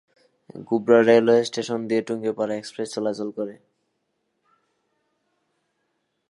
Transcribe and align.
Gobra 0.67 0.99
railway 1.01 1.43
station 1.43 1.79
দিয়ে 1.89 2.01
Tungipara 2.07 2.53
express 2.57 2.87
চলাচল 2.95 3.29
করে। 3.37 3.55